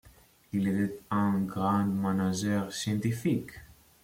[0.51, 3.51] Il était un grand manager scientifique.